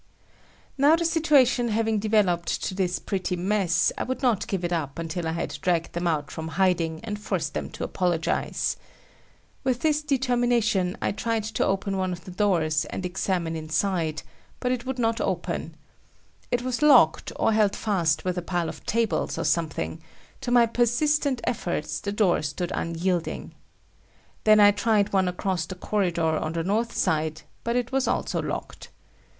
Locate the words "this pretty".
2.73-3.35